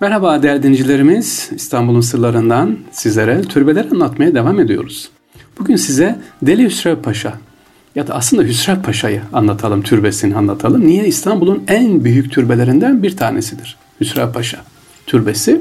Merhaba 0.00 0.42
değerli 0.42 0.62
dinleyicilerimiz. 0.62 1.50
İstanbul'un 1.54 2.00
sırlarından 2.00 2.78
sizlere 2.92 3.42
türbeler 3.42 3.84
anlatmaya 3.84 4.34
devam 4.34 4.60
ediyoruz. 4.60 5.10
Bugün 5.58 5.76
size 5.76 6.18
Deli 6.42 6.64
Hüsrev 6.64 6.96
Paşa 6.96 7.38
ya 7.94 8.06
da 8.06 8.14
aslında 8.14 8.42
Hüsrev 8.42 8.82
Paşa'yı 8.82 9.22
anlatalım, 9.32 9.82
türbesini 9.82 10.36
anlatalım. 10.36 10.86
Niye 10.86 11.06
İstanbul'un 11.06 11.64
en 11.68 12.04
büyük 12.04 12.32
türbelerinden 12.32 13.02
bir 13.02 13.16
tanesidir 13.16 13.76
Hüsrev 14.00 14.32
Paşa 14.32 14.58
türbesi. 15.06 15.60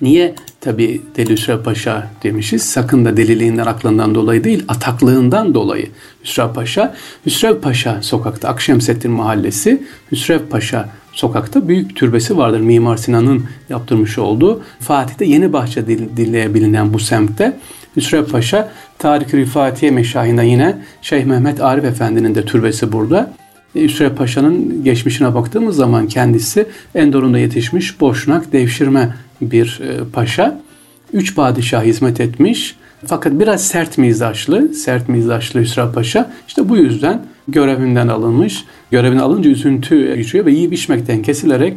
Niye 0.00 0.34
tabi 0.60 1.02
Deli 1.16 1.32
Hüsrev 1.32 1.62
Paşa 1.62 2.10
demişiz? 2.22 2.62
Sakın 2.62 3.04
da 3.04 3.16
deliliğinden 3.16 3.66
aklından 3.66 4.14
dolayı 4.14 4.44
değil, 4.44 4.64
ataklığından 4.68 5.54
dolayı 5.54 5.90
Hüsrev 6.24 6.52
Paşa. 6.52 6.94
Hüsrev 7.26 7.60
Paşa 7.60 8.02
sokakta 8.02 8.48
Akşemseddin 8.48 9.10
Mahallesi 9.10 9.82
Hüsrev 10.12 10.40
Paşa 10.50 10.88
sokakta 11.14 11.68
büyük 11.68 11.96
türbesi 11.96 12.36
vardır. 12.36 12.60
Mimar 12.60 12.96
Sinan'ın 12.96 13.44
yaptırmış 13.68 14.18
olduğu. 14.18 14.62
Fatih'te 14.80 15.24
Yeni 15.24 15.52
Bahçe 15.52 15.86
dille 15.86 16.54
bilinen 16.54 16.94
bu 16.94 16.98
semtte 16.98 17.56
Hüsrev 17.96 18.24
Paşa 18.24 18.72
Tarık 18.98 19.34
Rifatiye 19.34 19.90
Meşahi'nde 19.90 20.46
yine 20.46 20.76
Şeyh 21.02 21.24
Mehmet 21.24 21.60
Arif 21.60 21.84
Efendi'nin 21.84 22.34
de 22.34 22.44
türbesi 22.44 22.92
burada. 22.92 23.32
Hüsrev 23.74 24.14
Paşa'nın 24.14 24.84
geçmişine 24.84 25.34
baktığımız 25.34 25.76
zaman 25.76 26.08
kendisi 26.08 26.66
Endorun'da 26.94 27.38
yetişmiş 27.38 28.00
boşnak 28.00 28.52
devşirme 28.52 29.14
bir 29.40 29.80
e, 29.82 30.10
paşa. 30.12 30.60
Üç 31.12 31.34
padişah 31.34 31.84
hizmet 31.84 32.20
etmiş. 32.20 32.76
Fakat 33.06 33.32
biraz 33.32 33.66
sert 33.66 33.98
mizaçlı, 33.98 34.74
sert 34.74 35.08
mizaçlı 35.08 35.60
Hüsrev 35.60 35.92
Paşa 35.92 36.32
işte 36.48 36.68
bu 36.68 36.76
yüzden 36.76 37.22
görevinden 37.48 38.08
alınmış. 38.08 38.64
Görevini 38.90 39.20
alınca 39.20 39.50
üzüntü 39.50 40.14
geçiyor 40.14 40.46
ve 40.46 40.52
yiyip 40.52 40.72
içmekten 40.72 41.22
kesilerek 41.22 41.76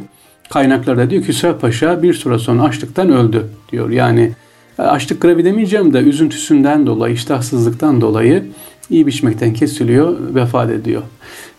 kaynaklarda 0.50 1.10
diyor 1.10 1.22
ki 1.22 1.28
Hüsrev 1.28 1.54
Paşa 1.54 2.04
bir 2.04 2.14
süre 2.14 2.40
sonra 2.40 2.64
açlıktan 2.64 3.10
öldü 3.10 3.44
diyor. 3.72 3.90
Yani 3.90 4.32
e, 4.80 4.82
açlık 4.82 5.22
grevi 5.22 5.46
demeyeceğim 5.46 5.94
de 5.94 6.00
üzüntüsünden 6.00 6.88
dolayı, 6.88 7.14
iştahsızlıktan 7.14 8.02
dolayı 8.02 8.44
iyi 8.90 9.08
biçmekten 9.08 9.54
kesiliyor, 9.54 10.18
vefat 10.36 10.72
ediyor. 10.72 11.02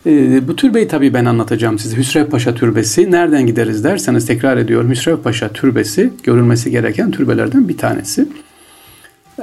E, 0.05 0.47
bu 0.47 0.55
türbeyi 0.55 0.87
tabii 0.87 1.13
ben 1.13 1.25
anlatacağım 1.25 1.79
size. 1.79 1.97
Hüsrev 1.97 2.25
Paşa 2.25 2.55
Türbesi. 2.55 3.11
Nereden 3.11 3.47
gideriz 3.47 3.83
derseniz 3.83 4.25
tekrar 4.25 4.57
ediyorum. 4.57 4.91
Hüsrev 4.91 5.17
Paşa 5.17 5.49
Türbesi 5.49 6.09
görülmesi 6.23 6.71
gereken 6.71 7.11
türbelerden 7.11 7.69
bir 7.69 7.77
tanesi. 7.77 8.27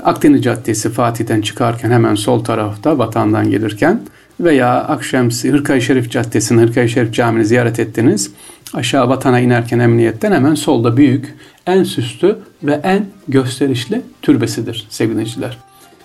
Akdeniz 0.05 0.43
Caddesi 0.43 0.91
Fatih'ten 0.91 1.41
çıkarken 1.41 1.91
hemen 1.91 2.15
sol 2.15 2.45
tarafta 2.45 2.99
vatandan 2.99 3.51
gelirken 3.51 4.01
veya 4.41 4.85
Akşemsi 4.85 5.53
Hırkay 5.53 5.81
Şerif 5.81 6.11
Caddesi'nin 6.11 6.63
Hırkay 6.63 6.89
Şerif 6.89 7.15
Camii'ni 7.15 7.47
ziyaret 7.47 7.81
ettiniz. 7.81 8.31
Aşağı 8.75 9.09
vatana 9.09 9.41
inerken 9.41 9.79
emniyetten 9.79 10.33
hemen 10.33 10.55
solda 10.55 10.97
büyük, 10.97 11.35
en 11.67 11.85
süslü 11.85 12.39
ve 12.63 12.81
en 12.85 13.07
gösterişli 13.29 14.03
türbesidir 14.23 14.87
sevgiliciler. 14.91 15.59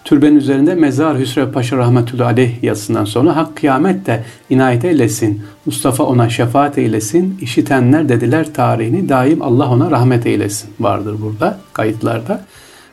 Türbenin 0.03 0.36
üzerinde 0.36 0.75
Mezar 0.75 1.19
Hüsrev 1.19 1.52
Paşa 1.52 1.78
Rahmetullahi 1.78 2.34
Aleyh 2.34 2.64
yazısından 2.64 3.06
sonra 3.06 3.36
Hak 3.36 3.56
kıyamette 3.56 4.23
inayet 4.50 4.86
eylesin, 4.86 5.42
Mustafa 5.66 6.03
ona 6.03 6.30
şefaat 6.30 6.78
eylesin, 6.78 7.38
işitenler 7.42 8.09
dediler 8.09 8.53
tarihini 8.53 9.09
daim 9.09 9.42
Allah 9.42 9.69
ona 9.69 9.92
rahmet 9.92 10.25
eylesin 10.25 10.69
vardır 10.80 11.16
burada 11.22 11.59
kayıtlarda. 11.73 12.45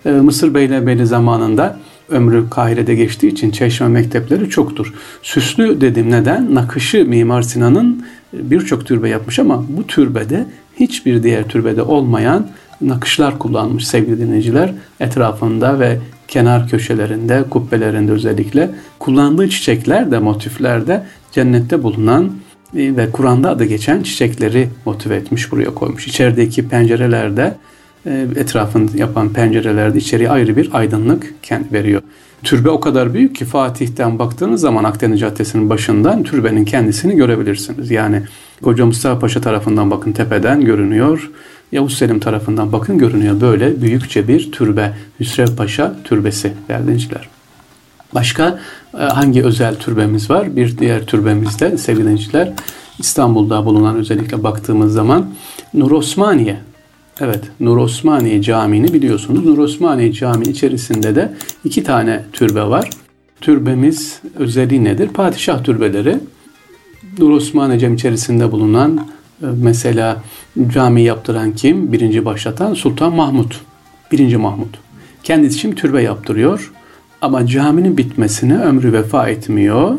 Ee, 0.06 0.10
Mısır 0.10 0.54
Beylerbeyli 0.54 1.06
zamanında 1.06 1.78
ömrü 2.08 2.50
Kahire'de 2.50 2.94
geçtiği 2.94 3.28
için 3.28 3.50
çeşme 3.50 3.88
mektepleri 3.88 4.50
çoktur. 4.50 4.94
Süslü 5.22 5.80
dedim 5.80 6.10
neden? 6.10 6.54
Nakışı 6.54 7.04
Mimar 7.04 7.42
Sinan'ın 7.42 8.04
birçok 8.32 8.86
türbe 8.86 9.08
yapmış 9.08 9.38
ama 9.38 9.64
bu 9.69 9.86
türbede 9.86 10.46
hiçbir 10.80 11.22
diğer 11.22 11.48
türbede 11.48 11.82
olmayan 11.82 12.46
nakışlar 12.80 13.38
kullanmış 13.38 13.86
sevgili 13.86 14.20
dinleyiciler. 14.20 14.74
Etrafında 15.00 15.80
ve 15.80 15.98
kenar 16.28 16.69
köşelerinde, 16.69 17.44
kubbelerinde 17.50 18.12
özellikle 18.12 18.70
kullandığı 18.98 19.48
çiçekler 19.48 20.10
de 20.10 20.19
motifler 20.19 20.86
de 20.86 21.06
cennette 21.32 21.82
bulunan 21.82 22.32
e, 22.76 22.97
ve 22.97 23.10
Kur'an'da 23.10 23.50
adı 23.50 23.65
geçen 23.65 24.03
çiçekleri 24.03 24.69
motive 24.84 25.16
etmiş 25.16 25.53
buraya 25.53 25.75
koymuş. 25.75 26.06
İçerideki 26.06 26.69
pencerelerde 26.69 27.56
e, 28.08 28.26
etrafını 28.36 28.96
yapan 28.96 29.32
pencerelerde 29.32 29.98
içeriye 29.98 30.30
ayrı 30.30 30.56
bir 30.56 30.69
aydınlık 30.72 31.34
veriyor. 31.72 32.02
Türbe 32.42 32.70
o 32.70 32.80
kadar 32.80 33.14
büyük 33.14 33.36
ki 33.36 33.44
Fatih'ten 33.44 34.19
baktığınız 34.19 34.60
zaman 34.60 34.84
Akdeniz 34.84 35.20
Caddesi'nin 35.20 35.70
başından 35.70 36.22
türbenin 36.22 36.64
kendisini 36.64 37.16
görebilirsiniz. 37.16 37.91
Yani 37.91 38.22
Koca 38.62 38.86
Mustafa 38.86 39.18
Paşa 39.18 39.41
tarafından 39.41 39.91
bakın 39.91 40.12
tepeden 40.12 40.60
görünüyor. 40.60 41.30
Yavuz 41.72 41.98
Selim 41.98 42.20
tarafından 42.20 42.72
bakın 42.72 42.98
görünüyor. 42.98 43.41
Böyle 43.41 43.82
büyükçe 43.82 44.28
bir 44.28 44.52
türbe. 44.52 44.94
Hüsrev 45.20 45.56
Paşa 45.56 45.97
türbesi 46.04 46.52
değerli 46.68 46.94
Başka 48.14 48.58
e, 48.94 49.02
hangi 49.02 49.44
özel 49.44 49.74
türbemiz 49.74 50.30
var? 50.30 50.56
Bir 50.56 50.78
diğer 50.78 51.06
türbemiz 51.06 51.60
de 51.60 51.78
sevgili 51.78 52.18
İstanbul'da 52.98 53.64
bulunan 53.64 53.97
özellikle 53.97 54.42
baktığımız 54.42 54.92
zaman 54.92 55.26
Nur 55.74 55.91
Osmaniye 55.91 56.56
Evet, 57.20 57.40
Nur 57.60 57.76
Osmaniye 57.76 58.42
Camii'ni 58.42 58.92
biliyorsunuz. 58.92 59.44
Nur 59.44 59.58
Osmaniye 59.58 60.12
Camii 60.12 60.48
içerisinde 60.48 61.14
de 61.14 61.32
iki 61.64 61.82
tane 61.82 62.24
türbe 62.32 62.62
var. 62.62 62.90
Türbemiz 63.40 64.20
özelliği 64.36 64.84
nedir? 64.84 65.08
Padişah 65.08 65.64
türbeleri. 65.64 66.16
Nur 67.18 67.30
Osmaniye 67.30 67.78
Camii 67.78 67.94
içerisinde 67.94 68.52
bulunan 68.52 69.06
e, 69.42 69.46
mesela 69.62 70.22
cami 70.74 71.02
yaptıran 71.02 71.52
kim? 71.52 71.92
Birinci 71.92 72.24
başlatan 72.24 72.74
Sultan 72.74 73.12
Mahmut. 73.12 73.60
Birinci 74.12 74.36
Mahmut. 74.36 74.78
Kendisi 75.22 75.56
için 75.56 75.72
türbe 75.72 76.02
yaptırıyor. 76.02 76.72
Ama 77.20 77.46
caminin 77.46 77.96
bitmesine 77.96 78.58
ömrü 78.58 78.92
vefa 78.92 79.28
etmiyor. 79.28 79.94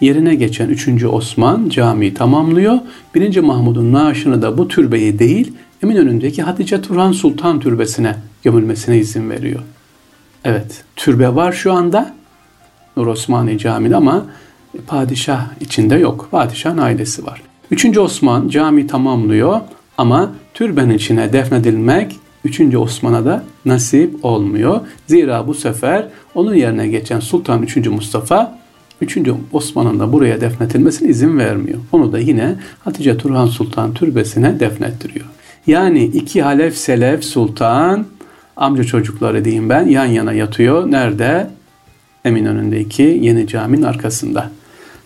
Yerine 0.00 0.34
geçen 0.34 0.68
3. 0.68 1.04
Osman 1.04 1.68
camiyi 1.68 2.14
tamamlıyor. 2.14 2.78
1. 3.14 3.40
Mahmud'un 3.40 3.92
naaşını 3.92 4.42
da 4.42 4.58
bu 4.58 4.68
türbeyi 4.68 5.18
değil 5.18 5.52
Eminönü'ndeki 5.84 6.42
Hatice 6.42 6.82
Turhan 6.82 7.12
Sultan 7.12 7.60
Türbesi'ne 7.60 8.16
gömülmesine 8.42 8.98
izin 8.98 9.30
veriyor. 9.30 9.60
Evet, 10.44 10.84
türbe 10.96 11.34
var 11.34 11.52
şu 11.52 11.72
anda 11.72 12.14
Nur 12.96 13.06
Osmani 13.06 13.58
Camii'de 13.58 13.96
ama 13.96 14.26
padişah 14.86 15.46
içinde 15.60 15.94
yok. 15.94 16.28
Padişahın 16.30 16.78
ailesi 16.78 17.26
var. 17.26 17.42
Üçüncü 17.70 18.00
Osman 18.00 18.48
cami 18.48 18.86
tamamlıyor 18.86 19.60
ama 19.98 20.32
türbenin 20.54 20.94
içine 20.94 21.32
defnedilmek 21.32 22.16
Üçüncü 22.44 22.78
Osman'a 22.78 23.24
da 23.24 23.44
nasip 23.64 24.24
olmuyor. 24.24 24.80
Zira 25.06 25.46
bu 25.46 25.54
sefer 25.54 26.08
onun 26.34 26.54
yerine 26.54 26.88
geçen 26.88 27.20
Sultan 27.20 27.62
3. 27.62 27.76
Mustafa 27.76 28.58
3. 29.00 29.18
Osman'ın 29.52 30.00
da 30.00 30.12
buraya 30.12 30.40
defnetilmesine 30.40 31.08
izin 31.08 31.38
vermiyor. 31.38 31.78
Onu 31.92 32.12
da 32.12 32.18
yine 32.18 32.54
Hatice 32.84 33.16
Turhan 33.18 33.46
Sultan 33.46 33.94
türbesine 33.94 34.60
defnettiriyor. 34.60 35.26
Yani 35.66 36.04
iki 36.04 36.42
halef 36.42 36.76
selef 36.76 37.24
sultan 37.24 38.06
amca 38.56 38.84
çocukları 38.84 39.44
diyeyim 39.44 39.68
ben 39.68 39.86
yan 39.86 40.06
yana 40.06 40.32
yatıyor. 40.32 40.90
Nerede? 40.90 41.50
Eminönü'ndeki 42.24 43.18
yeni 43.22 43.46
caminin 43.46 43.82
arkasında. 43.82 44.50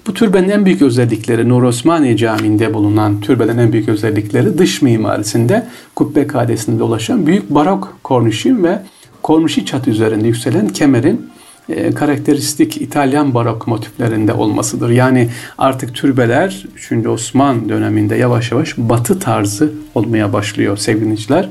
Bu 0.07 0.15
türbenin 0.15 0.49
en 0.49 0.65
büyük 0.65 0.83
özellikleri 0.83 1.49
Nur 1.49 1.63
Osmaniye 1.63 2.17
Camii'nde 2.17 2.75
bulunan 2.75 3.21
türbenin 3.21 3.59
en 3.59 3.73
büyük 3.73 3.89
özellikleri 3.89 4.59
dış 4.59 4.83
mimarisinde 4.83 5.67
kubbe 5.95 6.27
kadesinde 6.27 6.79
dolaşan 6.79 7.27
büyük 7.27 7.51
barok 7.51 7.99
kornişin 8.03 8.65
ve 8.65 8.83
kornişi 9.23 9.67
çatı 9.67 9.91
üzerinde 9.91 10.27
yükselen 10.27 10.69
kemerin 10.69 11.31
e, 11.69 11.91
karakteristik 11.91 12.83
İtalyan 12.83 13.35
barok 13.35 13.67
motiflerinde 13.67 14.33
olmasıdır. 14.33 14.91
Yani 14.91 15.29
artık 15.59 15.95
türbeler 15.95 16.67
3. 16.93 17.07
Osman 17.07 17.69
döneminde 17.69 18.17
yavaş 18.17 18.53
yavaş 18.53 18.79
batı 18.79 19.19
tarzı 19.19 19.73
olmaya 19.95 20.33
başlıyor 20.33 20.77
sevgiliciler. 20.77 21.49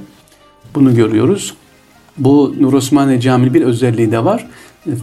Bunu 0.76 0.96
görüyoruz. 0.96 1.54
Bu 2.18 2.56
Nur 2.60 2.74
Osmaniye 2.74 3.20
Camii 3.20 3.54
bir 3.54 3.62
özelliği 3.62 4.12
de 4.12 4.26
var. 4.26 4.48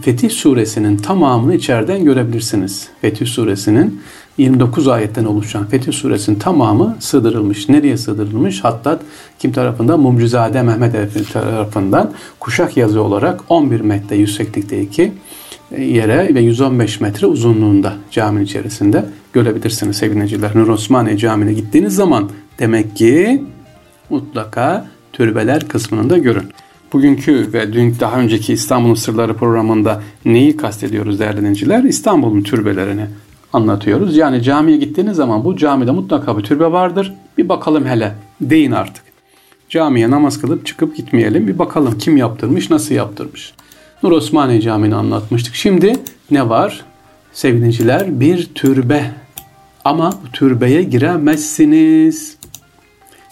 Fetih 0.01 0.29
suresinin 0.29 0.97
tamamını 0.97 1.55
içeriden 1.55 2.03
görebilirsiniz. 2.05 2.87
Fetih 3.01 3.27
suresinin 3.27 4.01
29 4.37 4.87
ayetten 4.87 5.25
oluşan 5.25 5.65
Fetih 5.65 5.93
suresinin 5.93 6.39
tamamı 6.39 6.95
sığdırılmış. 6.99 7.69
Nereye 7.69 7.97
sığdırılmış? 7.97 8.63
Hatta 8.63 8.99
kim 9.39 9.51
tarafından? 9.51 9.99
Mumcizade 9.99 10.61
Mehmet 10.61 10.95
Efendi 10.95 11.29
tarafından 11.29 12.11
kuşak 12.39 12.77
yazı 12.77 13.01
olarak 13.01 13.41
11 13.49 13.81
metre 13.81 14.15
yükseklikteki 14.15 15.13
yere 15.77 16.35
ve 16.35 16.39
115 16.39 17.01
metre 17.01 17.27
uzunluğunda 17.27 17.93
caminin 18.11 18.45
içerisinde 18.45 19.05
görebilirsiniz 19.33 19.97
sevgiliciler. 19.97 20.51
Nur 20.55 20.67
Osmaniye 20.67 21.17
Camii'ne 21.17 21.53
gittiğiniz 21.53 21.95
zaman 21.95 22.29
demek 22.59 22.95
ki 22.95 23.43
mutlaka 24.09 24.87
türbeler 25.13 25.67
kısmını 25.67 26.09
da 26.09 26.17
görün. 26.17 26.51
Bugünkü 26.93 27.53
ve 27.53 27.73
dün 27.73 27.95
daha 27.99 28.19
önceki 28.19 28.53
İstanbul'un 28.53 28.95
Sırları 28.95 29.33
programında 29.33 30.01
neyi 30.25 30.57
kastediyoruz 30.57 31.19
değerli 31.19 31.37
dinleyiciler? 31.37 31.83
İstanbul'un 31.83 32.41
türbelerini 32.41 33.05
anlatıyoruz. 33.55 34.17
Yani 34.17 34.43
camiye 34.43 34.77
gittiğiniz 34.77 35.17
zaman 35.17 35.45
bu 35.45 35.57
camide 35.57 35.91
mutlaka 35.91 36.37
bir 36.37 36.43
türbe 36.43 36.71
vardır. 36.71 37.13
Bir 37.37 37.49
bakalım 37.49 37.85
hele 37.85 38.15
deyin 38.41 38.71
artık. 38.71 39.03
Camiye 39.69 40.11
namaz 40.11 40.41
kılıp 40.41 40.65
çıkıp 40.65 40.95
gitmeyelim. 40.95 41.47
Bir 41.47 41.59
bakalım 41.59 41.97
kim 41.97 42.17
yaptırmış, 42.17 42.69
nasıl 42.69 42.95
yaptırmış. 42.95 43.53
Nur 44.03 44.11
Osmaniye 44.11 44.61
Camii'ni 44.61 44.95
anlatmıştık. 44.95 45.55
Şimdi 45.55 45.95
ne 46.31 46.49
var? 46.49 46.85
Sevgiliciler 47.33 48.19
bir 48.19 48.45
türbe. 48.45 49.11
Ama 49.85 50.13
bu 50.23 50.31
türbeye 50.31 50.83
giremezsiniz. 50.83 52.37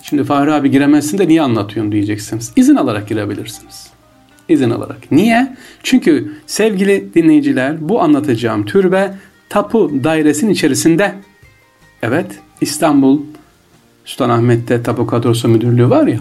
Şimdi 0.04 0.24
Fahri 0.24 0.54
abi 0.54 0.72
giremezsin 0.72 1.18
de 1.18 1.28
niye 1.28 1.42
anlatıyorsun 1.42 1.92
diyeceksiniz. 1.92 2.52
İzin 2.56 2.75
alarak 2.75 3.10
girebilirsiniz. 3.10 3.88
İzin 4.50 4.70
alarak. 4.70 5.12
Niye? 5.12 5.56
Çünkü 5.84 6.34
sevgili 6.46 7.14
dinleyiciler 7.14 7.90
bu 7.90 8.02
anlatacağım 8.02 8.66
türbe 8.66 9.14
tapu 9.53 9.91
dairesinin 10.03 10.51
içerisinde. 10.51 11.15
Evet 12.01 12.39
İstanbul 12.61 13.21
Sultanahmet'te 14.05 14.83
Tapu 14.83 15.07
Kadrosu 15.07 15.47
Müdürlüğü 15.47 15.89
var 15.89 16.07
ya 16.07 16.19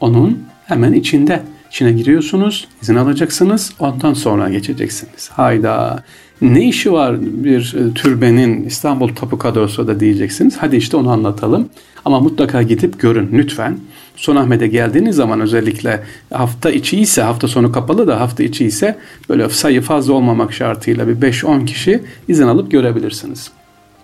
onun 0.00 0.44
hemen 0.66 0.92
içinde. 0.92 1.42
İçine 1.74 1.92
giriyorsunuz, 1.92 2.68
izin 2.82 2.94
alacaksınız, 2.94 3.72
ondan 3.78 4.14
sonra 4.14 4.48
geçeceksiniz. 4.48 5.28
Hayda 5.28 6.02
ne 6.40 6.68
işi 6.68 6.92
var 6.92 7.16
bir 7.20 7.74
e, 7.74 7.94
türbenin 7.94 8.64
İstanbul 8.64 9.08
Tapu 9.08 9.38
Kadrosu 9.38 9.86
da 9.86 10.00
diyeceksiniz. 10.00 10.56
Hadi 10.56 10.76
işte 10.76 10.96
onu 10.96 11.10
anlatalım. 11.10 11.68
Ama 12.04 12.20
mutlaka 12.20 12.62
gidip 12.62 13.00
görün 13.00 13.30
lütfen. 13.32 13.78
Sultanahmet'e 14.16 14.66
geldiğiniz 14.66 15.16
zaman 15.16 15.40
özellikle 15.40 16.02
hafta 16.32 16.70
içi 16.70 17.00
ise 17.00 17.22
hafta 17.22 17.48
sonu 17.48 17.72
kapalı 17.72 18.06
da 18.06 18.20
hafta 18.20 18.42
içi 18.42 18.64
ise 18.64 18.98
böyle 19.28 19.48
sayı 19.48 19.80
fazla 19.80 20.12
olmamak 20.12 20.52
şartıyla 20.52 21.08
bir 21.08 21.32
5-10 21.32 21.66
kişi 21.66 22.02
izin 22.28 22.46
alıp 22.46 22.70
görebilirsiniz. 22.70 23.50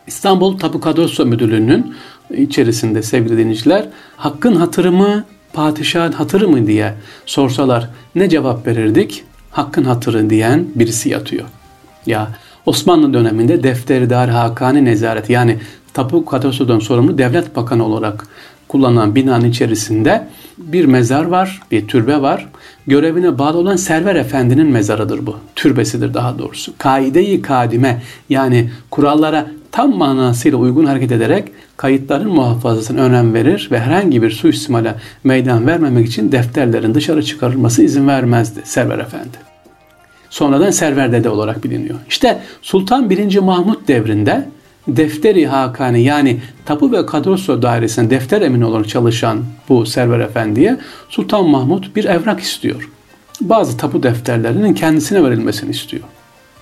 İstanbul 0.07 0.59
Tapu 0.59 0.81
Kadrosu 0.81 1.27
Müdürlüğü'nün 1.27 1.95
içerisinde 2.37 3.03
sevgili 3.03 3.39
dinleyiciler 3.39 3.89
hakkın 4.17 4.57
hatırı 4.57 4.93
mı 4.93 5.25
padişahın 5.53 6.13
hatırı 6.13 6.49
mı 6.49 6.67
diye 6.67 6.95
sorsalar 7.27 7.89
ne 8.15 8.29
cevap 8.29 8.67
verirdik? 8.67 9.25
Hakkın 9.51 9.85
hatırı 9.85 10.31
diyen 10.31 10.67
birisi 10.75 11.09
yatıyor. 11.09 11.45
Ya 12.07 12.29
Osmanlı 12.67 13.15
döneminde 13.15 13.63
Defterdar 13.63 14.31
Hakani 14.31 14.85
Nezaret 14.85 15.31
yani 15.31 15.59
Tapu 15.95 16.25
Kadastro'dan 16.25 16.79
sorumlu 16.79 17.19
devlet 17.19 17.57
bakanı 17.57 17.85
olarak 17.85 18.27
kullanılan 18.69 19.15
binanın 19.15 19.45
içerisinde 19.45 20.29
bir 20.59 20.85
mezar 20.85 21.25
var, 21.25 21.63
bir 21.71 21.89
türbe 21.89 22.23
var. 22.23 22.49
Görevine 22.87 23.39
bağlı 23.39 23.59
olan 23.59 23.77
Server 23.77 24.17
Efendi'nin 24.17 24.67
mezarıdır 24.67 25.27
bu. 25.27 25.37
Türbesidir 25.57 26.15
daha 26.15 26.39
doğrusu. 26.39 26.73
Kaide-i 26.79 27.43
kadime 27.43 28.03
yani 28.29 28.71
kurallara 28.91 29.47
tam 29.73 29.97
manasıyla 29.97 30.59
uygun 30.59 30.85
hareket 30.85 31.13
ederek 31.13 31.49
kayıtların 31.77 32.31
muhafazasına 32.31 33.01
önem 33.01 33.35
verir 33.35 33.69
ve 33.73 33.81
herhangi 33.81 34.23
bir 34.23 34.31
suistimale 34.31 34.95
meydan 35.25 35.67
vermemek 35.67 36.07
için 36.07 36.33
defterlerin 36.33 36.95
dışarı 36.95 37.23
çıkarılması 37.23 37.83
izin 37.83 38.09
vermezdi 38.09 38.61
Server 38.65 38.99
Efendi. 38.99 39.37
Sonradan 40.31 40.71
Server 40.71 41.13
Dede 41.13 41.29
olarak 41.29 41.65
biliniyor. 41.65 41.99
İşte 42.09 42.43
Sultan 42.63 43.11
1. 43.11 43.39
Mahmut 43.39 43.89
devrinde 43.89 44.49
Defteri 44.89 45.47
Hakani 45.47 46.03
yani 46.03 46.41
tapu 46.65 46.93
ve 46.93 47.07
kadrosu 47.07 47.63
dairesinde 47.63 48.11
defter 48.11 48.43
emini 48.43 48.65
olarak 48.65 48.89
çalışan 48.89 49.45
bu 49.69 49.87
Server 49.87 50.21
Efendi'ye 50.21 50.77
Sultan 51.09 51.49
Mahmut 51.49 51.97
bir 51.97 52.05
evrak 52.05 52.41
istiyor. 52.41 52.91
Bazı 53.41 53.77
tapu 53.77 54.03
defterlerinin 54.03 54.75
kendisine 54.75 55.25
verilmesini 55.25 55.71
istiyor. 55.71 56.03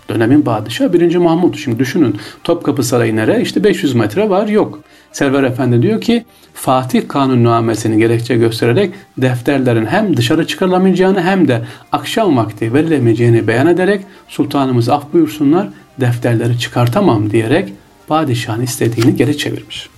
Dönemin 0.09 0.43
padişahı 0.43 0.93
1. 0.93 1.17
Mahmut. 1.17 1.59
Şimdi 1.59 1.79
düşünün 1.79 2.17
Topkapı 2.45 2.83
Sarayı 2.83 3.17
nere? 3.17 3.41
İşte 3.43 3.65
500 3.65 3.95
metre 3.95 4.31
var 4.31 4.47
yok. 4.47 4.81
Server 5.13 5.43
Efendi 5.43 5.83
diyor 5.83 6.01
ki 6.01 6.25
Fatih 6.55 7.09
kanunnamesini 7.09 7.99
gerekçe 7.99 8.37
göstererek 8.37 8.95
defterlerin 9.19 9.87
hem 9.87 10.17
dışarı 10.17 10.47
çıkarılamayacağını 10.47 11.23
hem 11.23 11.49
de 11.49 11.65
akşam 11.93 12.37
vakti 12.37 12.75
verilemeyeceğini 12.75 13.47
beyan 13.47 13.67
ederek 13.67 14.05
sultanımız 14.29 14.89
af 14.89 15.13
buyursunlar 15.13 15.69
defterleri 16.01 16.59
çıkartamam 16.59 17.31
diyerek 17.31 17.73
padişahın 18.07 18.63
istediğini 18.63 19.17
geri 19.17 19.39
çevirmiş. 19.39 19.89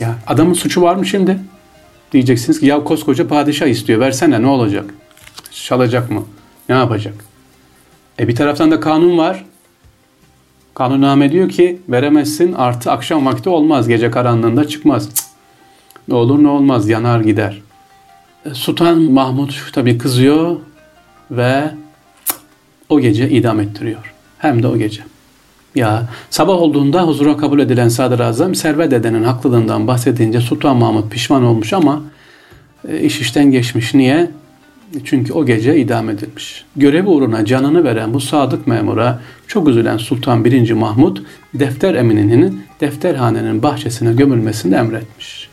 Ya 0.00 0.14
adamın 0.26 0.54
suçu 0.54 0.82
var 0.82 0.94
mı 0.94 1.06
şimdi? 1.06 1.38
Diyeceksiniz 2.12 2.60
ki 2.60 2.66
ya 2.66 2.84
koskoca 2.84 3.28
padişah 3.28 3.66
istiyor 3.66 4.00
versene 4.00 4.42
ne 4.42 4.46
olacak? 4.46 4.94
Çalacak 5.50 6.10
mı? 6.10 6.24
Ne 6.68 6.74
yapacak? 6.74 7.29
E 8.20 8.28
bir 8.28 8.36
taraftan 8.36 8.70
da 8.70 8.80
kanun 8.80 9.18
var. 9.18 9.44
Kanunname 10.74 11.32
diyor 11.32 11.48
ki 11.48 11.80
veremezsin 11.88 12.52
artı 12.52 12.90
akşam 12.90 13.26
vakti 13.26 13.48
olmaz. 13.48 13.88
Gece 13.88 14.10
karanlığında 14.10 14.68
çıkmaz. 14.68 15.08
Cık. 15.08 15.26
Ne 16.08 16.14
olur 16.14 16.42
ne 16.42 16.48
olmaz 16.48 16.88
yanar 16.88 17.20
gider. 17.20 17.62
E, 18.44 18.54
Sultan 18.54 19.02
Mahmut 19.02 19.72
tabii 19.72 19.98
kızıyor 19.98 20.56
ve 21.30 21.70
o 22.88 23.00
gece 23.00 23.30
idam 23.30 23.60
ettiriyor. 23.60 24.14
Hem 24.38 24.62
de 24.62 24.66
o 24.66 24.76
gece. 24.76 25.02
Ya 25.74 26.08
sabah 26.30 26.54
olduğunda 26.54 27.02
huzura 27.02 27.36
kabul 27.36 27.58
edilen 27.58 27.88
Sadrazam 27.88 28.54
Servet 28.54 28.90
Dede'nin 28.90 29.24
haklılığından 29.24 29.86
bahsedince 29.86 30.40
Sultan 30.40 30.76
Mahmut 30.76 31.12
pişman 31.12 31.44
olmuş 31.44 31.72
ama 31.72 32.02
e, 32.88 33.00
iş 33.00 33.20
işten 33.20 33.50
geçmiş. 33.50 33.94
Niye? 33.94 34.30
Çünkü 35.04 35.32
o 35.32 35.46
gece 35.46 35.76
idam 35.76 36.10
edilmiş. 36.10 36.64
Görev 36.76 37.06
uğruna 37.06 37.44
canını 37.44 37.84
veren 37.84 38.14
bu 38.14 38.20
sadık 38.20 38.66
memura 38.66 39.20
çok 39.46 39.68
üzülen 39.68 39.96
Sultan 39.96 40.44
1. 40.44 40.72
Mahmud 40.72 41.16
defter 41.54 41.94
emininin 41.94 42.62
defterhanenin 42.80 43.62
bahçesine 43.62 44.12
gömülmesini 44.12 44.74
emretmiş. 44.74 45.50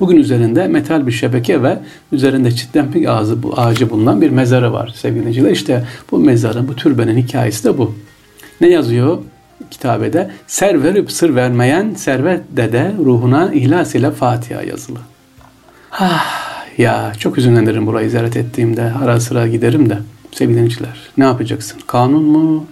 Bugün 0.00 0.16
üzerinde 0.16 0.68
metal 0.68 1.06
bir 1.06 1.12
şebeke 1.12 1.62
ve 1.62 1.78
üzerinde 2.12 2.52
çitlenpik 2.52 3.08
ağzı, 3.08 3.42
bu 3.42 3.60
ağacı 3.60 3.90
bulunan 3.90 4.20
bir 4.20 4.30
mezarı 4.30 4.72
var 4.72 4.94
sevgili. 4.96 5.52
İşte 5.52 5.84
bu 6.10 6.18
mezarın, 6.18 6.68
bu 6.68 6.76
türbenin 6.76 7.16
hikayesi 7.16 7.64
de 7.64 7.78
bu. 7.78 7.94
Ne 8.60 8.68
yazıyor 8.68 9.18
kitabede? 9.70 10.30
Ser 10.46 10.82
verip 10.82 11.12
sır 11.12 11.34
vermeyen 11.34 11.94
servet 11.94 12.40
dede 12.50 12.92
ruhuna 13.04 13.52
ihlas 13.52 13.94
ile 13.94 14.10
Fatiha 14.10 14.62
yazılı. 14.62 14.98
Ah, 15.92 16.43
ya 16.78 17.12
çok 17.18 17.38
üzünlenirim 17.38 17.86
burayı 17.86 18.10
ziyaret 18.10 18.36
ettiğimde. 18.36 18.92
Ara 19.02 19.20
sıra 19.20 19.48
giderim 19.48 19.90
de. 19.90 19.98
Sevgili 20.32 20.56
dinleyiciler 20.56 20.98
ne 21.16 21.24
yapacaksın? 21.24 21.80
Kanun 21.86 22.24
mu? 22.24 22.66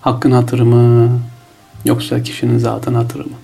Hakkın 0.00 0.30
hatırı 0.30 0.64
mı? 0.64 1.10
Yoksa 1.84 2.22
kişinin 2.22 2.58
zatın 2.58 2.94
hatırı 2.94 3.22
mı? 3.22 3.36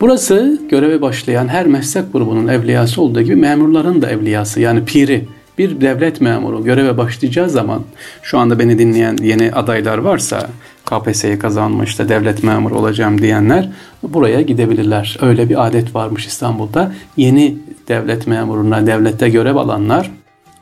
Burası 0.00 0.60
göreve 0.70 1.02
başlayan 1.02 1.48
her 1.48 1.66
meslek 1.66 2.12
grubunun 2.12 2.48
evliyası 2.48 3.02
olduğu 3.02 3.22
gibi 3.22 3.36
memurların 3.36 4.02
da 4.02 4.10
evliyası 4.10 4.60
yani 4.60 4.84
piri. 4.84 5.28
Bir 5.58 5.80
devlet 5.80 6.20
memuru 6.20 6.64
göreve 6.64 6.98
başlayacağı 6.98 7.50
zaman 7.50 7.82
şu 8.22 8.38
anda 8.38 8.58
beni 8.58 8.78
dinleyen 8.78 9.16
yeni 9.22 9.52
adaylar 9.52 9.98
varsa 9.98 10.50
KPSS'yi 10.84 11.38
kazanmış 11.38 11.98
da 11.98 12.08
devlet 12.08 12.42
memuru 12.42 12.78
olacağım 12.78 13.22
diyenler 13.22 13.70
buraya 14.02 14.40
gidebilirler. 14.40 15.18
Öyle 15.22 15.48
bir 15.48 15.66
adet 15.66 15.94
varmış 15.94 16.26
İstanbul'da. 16.26 16.92
Yeni 17.16 17.56
devlet 17.88 18.26
memuruna, 18.26 18.86
devlette 18.86 19.28
görev 19.28 19.56
alanlar 19.56 20.10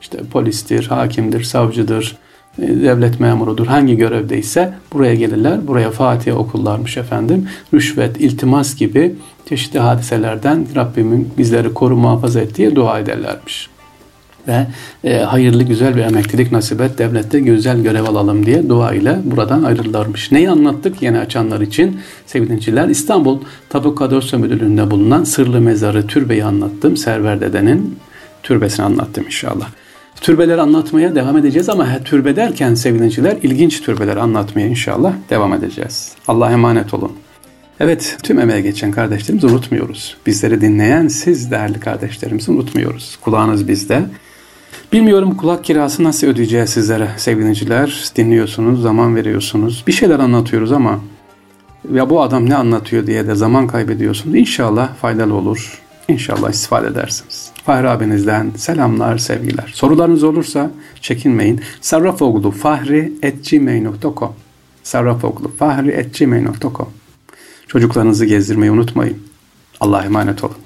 işte 0.00 0.18
polistir, 0.32 0.86
hakimdir, 0.86 1.42
savcıdır, 1.42 2.16
e, 2.58 2.62
devlet 2.62 3.20
memurudur 3.20 3.66
hangi 3.66 3.96
görevdeyse 3.96 4.74
buraya 4.92 5.14
gelirler. 5.14 5.66
Buraya 5.66 5.90
Fatiha 5.90 6.36
okullarmış 6.36 6.96
efendim. 6.96 7.48
Rüşvet, 7.74 8.20
iltimas 8.20 8.76
gibi 8.76 9.14
çeşitli 9.48 9.78
hadiselerden 9.78 10.66
Rabbimin 10.76 11.32
bizleri 11.38 11.74
koru 11.74 11.96
muhafaza 11.96 12.40
ettiği 12.40 12.76
dua 12.76 12.98
ederlermiş 12.98 13.71
ve 14.48 14.66
e, 15.04 15.18
hayırlı 15.18 15.62
güzel 15.62 15.96
bir 15.96 16.00
emeklilik 16.00 16.52
nasip 16.52 16.80
et, 16.80 16.98
devlette 16.98 17.40
güzel 17.40 17.82
görev 17.82 18.04
alalım 18.04 18.46
diye 18.46 18.68
dua 18.68 18.94
ile 18.94 19.18
buradan 19.24 19.62
ayrılırlarmış. 19.62 20.32
Neyi 20.32 20.50
anlattık 20.50 21.02
yeni 21.02 21.18
açanlar 21.18 21.60
için 21.60 22.00
sevgili 22.26 22.90
İstanbul 22.90 23.38
Tapu 23.68 23.94
Kadrosya 23.94 24.38
Müdürlüğü'nde 24.38 24.90
bulunan 24.90 25.24
sırlı 25.24 25.60
mezarı 25.60 26.06
türbeyi 26.06 26.44
anlattım. 26.44 26.96
Server 26.96 27.40
Dede'nin 27.40 27.98
türbesini 28.42 28.86
anlattım 28.86 29.24
inşallah. 29.24 29.68
Türbeleri 30.20 30.60
anlatmaya 30.60 31.14
devam 31.14 31.36
edeceğiz 31.36 31.68
ama 31.68 31.98
türbe 32.04 32.36
derken 32.36 32.74
sevgili 32.74 33.38
ilginç 33.42 33.80
türbeler 33.82 34.16
anlatmaya 34.16 34.66
inşallah 34.66 35.12
devam 35.30 35.52
edeceğiz. 35.52 36.12
Allah 36.28 36.50
emanet 36.50 36.94
olun. 36.94 37.12
Evet, 37.80 38.16
tüm 38.22 38.40
emeğe 38.40 38.60
geçen 38.60 38.90
kardeşlerimizi 38.90 39.46
unutmuyoruz. 39.46 40.16
Bizleri 40.26 40.60
dinleyen 40.60 41.08
siz 41.08 41.50
değerli 41.50 41.80
kardeşlerimizi 41.80 42.50
unutmuyoruz. 42.50 43.18
Kulağınız 43.20 43.68
bizde. 43.68 44.02
Bilmiyorum 44.92 45.36
kulak 45.36 45.64
kirası 45.64 46.04
nasıl 46.04 46.26
ödeyeceğiz 46.26 46.70
sizlere 46.70 47.08
sevgiliciler. 47.16 48.12
Dinliyorsunuz, 48.16 48.82
zaman 48.82 49.16
veriyorsunuz. 49.16 49.84
Bir 49.86 49.92
şeyler 49.92 50.18
anlatıyoruz 50.18 50.72
ama 50.72 51.00
ya 51.92 52.10
bu 52.10 52.22
adam 52.22 52.48
ne 52.48 52.56
anlatıyor 52.56 53.06
diye 53.06 53.26
de 53.26 53.34
zaman 53.34 53.66
kaybediyorsunuz. 53.66 54.36
İnşallah 54.36 54.94
faydalı 54.94 55.34
olur. 55.34 55.82
İnşallah 56.08 56.50
istifade 56.50 56.86
edersiniz. 56.86 57.50
Fahri 57.64 57.88
abinizden 57.88 58.50
selamlar, 58.56 59.18
sevgiler. 59.18 59.72
Sorularınız 59.74 60.22
olursa 60.22 60.70
çekinmeyin. 61.00 61.60
Sarrafoglu 61.80 62.50
fahri 62.50 63.12
etgmail.com 63.22 64.32
Sarrafoglu 64.82 65.50
fahri 65.58 65.90
etgmail.com 65.90 66.88
Çocuklarınızı 67.66 68.24
gezdirmeyi 68.26 68.72
unutmayın. 68.72 69.18
Allah'a 69.80 70.04
emanet 70.04 70.44
olun. 70.44 70.56